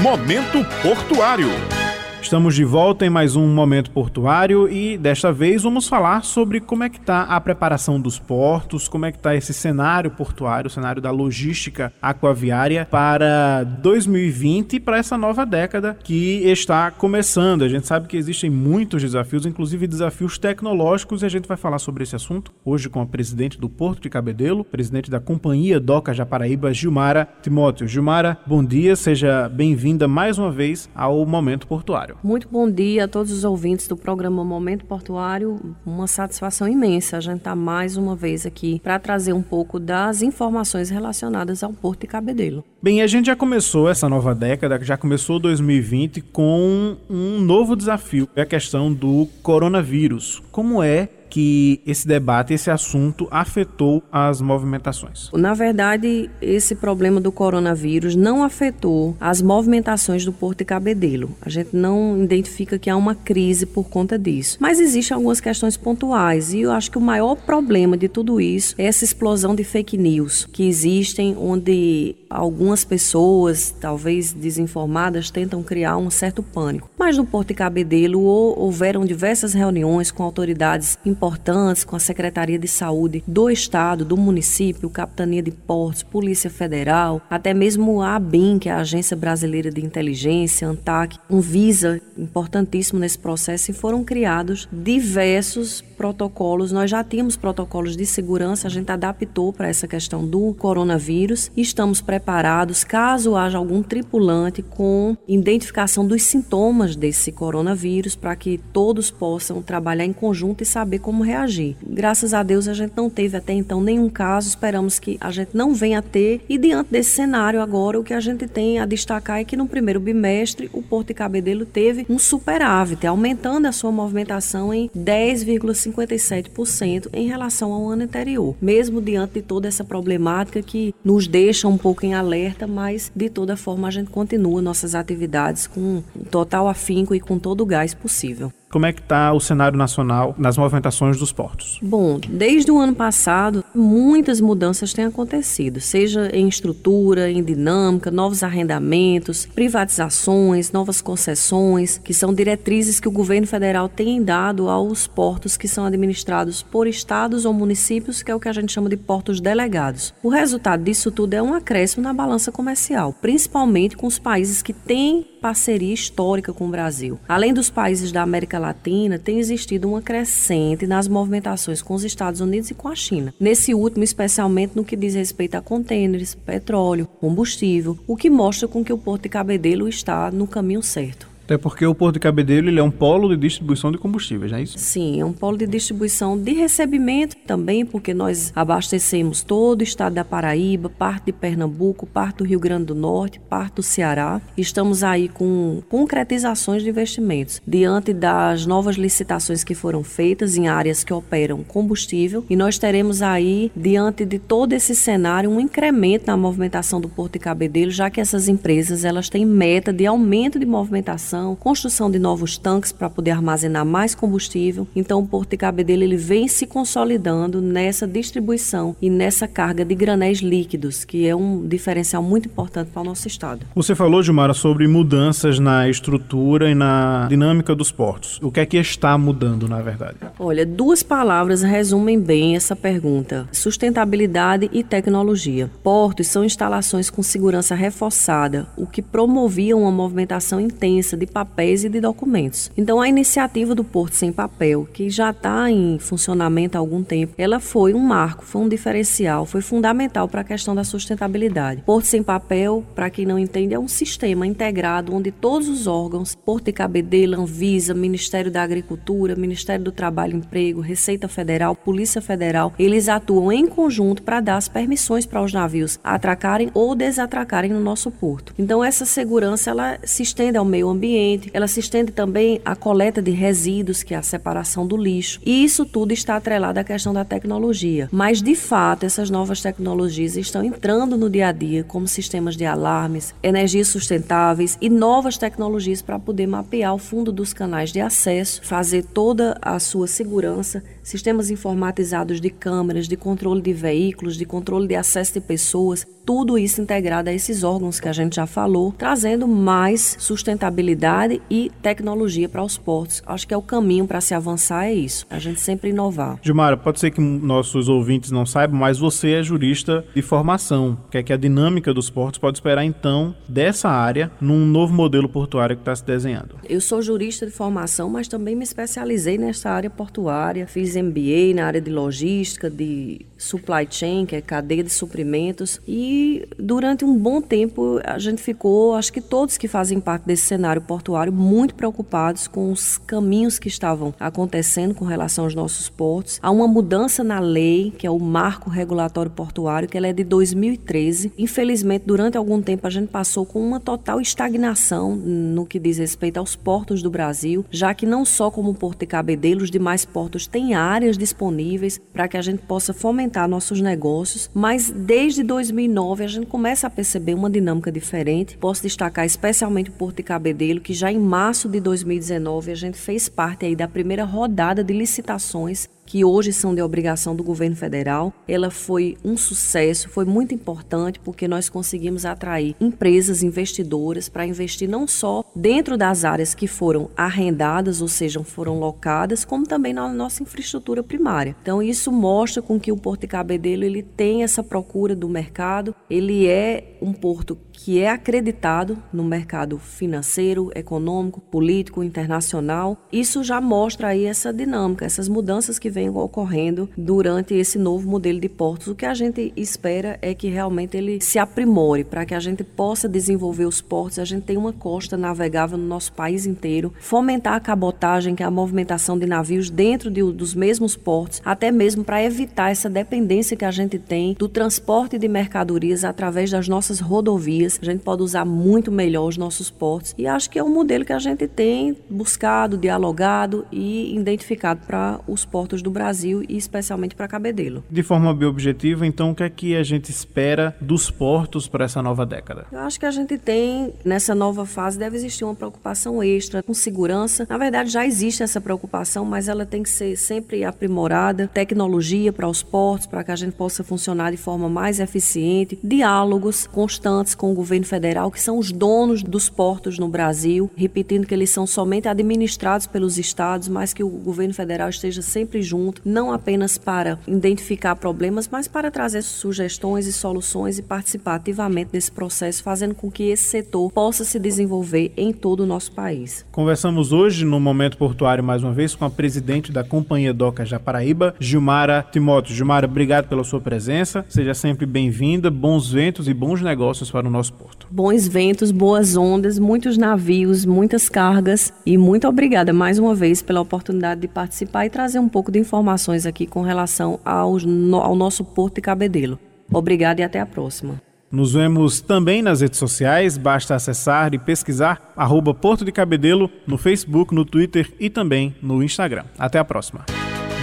[0.00, 1.79] Momento Portuário.
[2.22, 6.84] Estamos de volta em mais um Momento Portuário e desta vez vamos falar sobre como
[6.84, 10.70] é que está a preparação dos portos, como é que está esse cenário portuário, o
[10.70, 17.64] cenário da logística aquaviária para 2020 e para essa nova década que está começando.
[17.64, 21.78] A gente sabe que existem muitos desafios, inclusive desafios tecnológicos, e a gente vai falar
[21.78, 26.14] sobre esse assunto hoje com a presidente do Porto de Cabedelo, presidente da Companhia Doca
[26.14, 27.88] Japaraíba, Gilmara Timóteo.
[27.88, 32.09] Gilmara, bom dia, seja bem-vinda mais uma vez ao Momento Portuário.
[32.10, 32.18] Portuário.
[32.22, 35.60] Muito bom dia a todos os ouvintes do programa Momento Portuário.
[35.84, 39.78] Uma satisfação imensa a gente estar tá mais uma vez aqui para trazer um pouco
[39.78, 42.64] das informações relacionadas ao Porto de Cabedelo.
[42.82, 48.28] Bem, a gente já começou essa nova década, já começou 2020 com um novo desafio,
[48.34, 50.42] é a questão do coronavírus.
[50.50, 55.30] Como é que esse debate, esse assunto afetou as movimentações?
[55.32, 61.30] Na verdade, esse problema do coronavírus não afetou as movimentações do Porto de Cabedelo.
[61.40, 64.58] A gente não identifica que há uma crise por conta disso.
[64.60, 68.74] Mas existem algumas questões pontuais e eu acho que o maior problema de tudo isso
[68.76, 75.96] é essa explosão de fake news que existem onde algumas pessoas, talvez desinformadas, tentam criar
[75.96, 76.90] um certo pânico.
[76.98, 82.58] Mas no Porto de Cabedelo houveram diversas reuniões com autoridades importantes importantes com a Secretaria
[82.58, 88.58] de Saúde do Estado, do município, Capitania de Portos, Polícia Federal, até mesmo a ABIN,
[88.58, 94.02] que é a Agência Brasileira de Inteligência, ANTAC, um visa importantíssimo nesse processo e foram
[94.02, 96.72] criados diversos protocolos.
[96.72, 102.00] Nós já tínhamos protocolos de segurança, a gente adaptou para essa questão do coronavírus estamos
[102.00, 109.60] preparados caso haja algum tripulante com identificação dos sintomas desse coronavírus para que todos possam
[109.60, 111.76] trabalhar em conjunto e saber como reagir.
[111.82, 115.50] Graças a Deus a gente não teve até então nenhum caso, esperamos que a gente
[115.52, 116.40] não venha a ter.
[116.48, 119.66] E diante desse cenário agora o que a gente tem a destacar é que no
[119.66, 125.80] primeiro bimestre o Porto de Cabedelo teve um superávit, aumentando a sua movimentação em 10,5
[125.90, 131.68] 57% em relação ao ano anterior, mesmo diante de toda essa problemática que nos deixa
[131.68, 136.68] um pouco em alerta, mas de toda forma a gente continua nossas atividades com total
[136.68, 140.56] afinco e com todo o gás possível como é que está o cenário nacional nas
[140.56, 141.78] movimentações dos portos?
[141.82, 148.42] Bom, desde o ano passado, muitas mudanças têm acontecido, seja em estrutura, em dinâmica, novos
[148.42, 155.56] arrendamentos, privatizações, novas concessões, que são diretrizes que o governo federal tem dado aos portos
[155.56, 158.96] que são administrados por estados ou municípios, que é o que a gente chama de
[158.96, 160.14] portos delegados.
[160.22, 164.72] O resultado disso tudo é um acréscimo na balança comercial, principalmente com os países que
[164.72, 167.18] têm parceria histórica com o Brasil.
[167.26, 172.40] Além dos países da América Latina, tem existido uma crescente nas movimentações com os Estados
[172.40, 173.34] Unidos e com a China.
[173.40, 178.84] Nesse último, especialmente no que diz respeito a contêineres, petróleo, combustível, o que mostra com
[178.84, 181.29] que o Porto de Cabedelo está no caminho certo.
[181.50, 184.58] Até porque o Porto de Cabedelo ele é um polo de distribuição de combustíveis, não
[184.58, 184.78] é isso?
[184.78, 190.14] Sim, é um polo de distribuição de recebimento também, porque nós abastecemos todo o estado
[190.14, 194.40] da Paraíba, parte de Pernambuco, parte do Rio Grande do Norte, parte do Ceará.
[194.56, 201.02] Estamos aí com concretizações de investimentos diante das novas licitações que foram feitas em áreas
[201.02, 206.36] que operam combustível e nós teremos aí, diante de todo esse cenário, um incremento na
[206.36, 210.64] movimentação do Porto de Cabedelo, já que essas empresas elas têm meta de aumento de
[210.64, 214.86] movimentação construção de novos tanques para poder armazenar mais combustível.
[214.94, 219.94] Então o Porto de Cabedelo ele vem se consolidando nessa distribuição e nessa carga de
[219.94, 223.66] granéis líquidos, que é um diferencial muito importante para o nosso estado.
[223.74, 228.38] Você falou, Gilmara, sobre mudanças na estrutura e na dinâmica dos portos.
[228.42, 230.16] O que é que está mudando, na verdade?
[230.38, 235.70] Olha, duas palavras resumem bem essa pergunta: sustentabilidade e tecnologia.
[235.82, 241.88] Portos são instalações com segurança reforçada, o que promoviam uma movimentação intensa de papéis e
[241.88, 242.70] de documentos.
[242.76, 247.34] Então, a iniciativa do Porto Sem Papel, que já está em funcionamento há algum tempo,
[247.38, 251.82] ela foi um marco, foi um diferencial, foi fundamental para a questão da sustentabilidade.
[251.82, 256.34] Porto Sem Papel, para quem não entende, é um sistema integrado onde todos os órgãos,
[256.34, 262.20] Porto de Cabedelo, Anvisa, Ministério da Agricultura, Ministério do Trabalho e Emprego, Receita Federal, Polícia
[262.20, 267.70] Federal, eles atuam em conjunto para dar as permissões para os navios atracarem ou desatracarem
[267.70, 268.52] no nosso porto.
[268.58, 272.74] Então, essa segurança ela se estende ao meio ambiente ambiente, ela se estende também à
[272.74, 275.40] coleta de resíduos, que é a separação do lixo.
[275.44, 278.08] E isso tudo está atrelado à questão da tecnologia.
[278.10, 282.64] Mas, de fato, essas novas tecnologias estão entrando no dia a dia, como sistemas de
[282.64, 288.60] alarmes, energias sustentáveis e novas tecnologias para poder mapear o fundo dos canais de acesso,
[288.64, 294.86] fazer toda a sua segurança, sistemas informatizados de câmeras, de controle de veículos, de controle
[294.86, 298.92] de acesso de pessoas, tudo isso integrado a esses órgãos que a gente já falou,
[298.96, 303.22] trazendo mais sustentabilidade e tecnologia para os portos.
[303.26, 306.38] Acho que é o caminho para se avançar é isso, a gente sempre inovar.
[306.42, 310.98] Gilmara, pode ser que nossos ouvintes não saibam, mas você é jurista de formação.
[311.06, 314.94] O que é que a dinâmica dos portos pode esperar então dessa área num novo
[314.94, 316.56] modelo portuário que está se desenhando?
[316.68, 321.66] Eu sou jurista de formação, mas também me especializei nessa área portuária, fiz MBA na
[321.66, 327.40] área de logística, de supply chain, que é cadeia de suprimentos, e durante um bom
[327.40, 332.46] tempo a gente ficou, acho que todos que fazem parte desse cenário portuário, muito preocupados
[332.46, 336.38] com os caminhos que estavam acontecendo com relação aos nossos portos.
[336.42, 340.22] Há uma mudança na lei, que é o Marco Regulatório Portuário, que ela é de
[340.22, 341.32] 2013.
[341.38, 346.36] Infelizmente, durante algum tempo a gente passou com uma total estagnação no que diz respeito
[346.36, 350.04] aos portos do Brasil, já que não só como o Porto de Cabedelo, os demais
[350.04, 356.24] portos têm áreas disponíveis para que a gente possa fomentar nossos negócios, mas desde 2009
[356.24, 358.56] a gente começa a perceber uma dinâmica diferente.
[358.58, 362.98] Posso destacar especialmente o Porto de Cabedelo, que já em março de 2019 a gente
[362.98, 367.76] fez parte aí da primeira rodada de licitações que hoje são de obrigação do governo
[367.76, 368.34] federal.
[368.48, 374.88] Ela foi um sucesso, foi muito importante porque nós conseguimos atrair empresas investidoras para investir
[374.88, 380.12] não só dentro das áreas que foram arrendadas, ou seja, foram locadas, como também na
[380.12, 381.54] nossa infraestrutura primária.
[381.62, 385.94] Então isso mostra com que o Porto de Cabedelo ele tem essa procura do mercado,
[386.10, 392.98] ele é um porto que é acreditado no mercado financeiro, econômico, político, internacional.
[393.10, 398.40] Isso já mostra aí essa dinâmica, essas mudanças que vêm ocorrendo durante esse novo modelo
[398.40, 398.88] de portos.
[398.88, 402.64] O que a gente espera é que realmente ele se aprimore para que a gente
[402.64, 407.54] possa desenvolver os portos, a gente tem uma costa navegável no nosso país inteiro, fomentar
[407.54, 412.02] a cabotagem, que é a movimentação de navios dentro de, dos mesmos portos, até mesmo
[412.02, 417.00] para evitar essa dependência que a gente tem do transporte de mercadorias através das nossas
[417.00, 420.14] rodovias a gente pode usar muito melhor os nossos portos.
[420.16, 425.20] E acho que é um modelo que a gente tem buscado, dialogado e identificado para
[425.26, 427.84] os portos do Brasil e especialmente para Cabedelo.
[427.90, 431.84] De forma bem objetiva, então, o que é que a gente espera dos portos para
[431.84, 432.66] essa nova década?
[432.70, 436.74] Eu acho que a gente tem, nessa nova fase, deve existir uma preocupação extra com
[436.74, 437.46] segurança.
[437.48, 441.48] Na verdade, já existe essa preocupação, mas ela tem que ser sempre aprimorada.
[441.48, 445.78] Tecnologia para os portos, para que a gente possa funcionar de forma mais eficiente.
[445.82, 451.26] Diálogos constantes com o governo federal, que são os donos dos portos no Brasil, repetindo
[451.26, 456.02] que eles são somente administrados pelos estados, mas que o governo federal esteja sempre junto,
[456.04, 462.10] não apenas para identificar problemas, mas para trazer sugestões e soluções e participar ativamente desse
[462.10, 466.44] processo, fazendo com que esse setor possa se desenvolver em todo o nosso país.
[466.50, 471.34] Conversamos hoje no Momento Portuário mais uma vez com a presidente da Companhia Doca Japaraíba,
[471.38, 472.54] Gilmara Timóteo.
[472.54, 474.24] Gilmara, obrigado pela sua presença.
[474.28, 475.50] Seja sempre bem-vinda.
[475.50, 477.86] Bons ventos e bons negócios para o nosso porto.
[477.90, 483.60] Bons ventos, boas ondas, muitos navios, muitas cargas e muito obrigada mais uma vez pela
[483.60, 487.56] oportunidade de participar e trazer um pouco de informações aqui com relação ao,
[488.02, 489.38] ao nosso porto de Cabedelo.
[489.72, 491.00] Obrigada e até a próxima.
[491.30, 496.76] Nos vemos também nas redes sociais, basta acessar e pesquisar arroba Porto de Cabedelo no
[496.76, 499.24] Facebook, no Twitter e também no Instagram.
[499.38, 500.04] Até a próxima.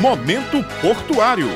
[0.00, 1.48] Momento Portuário.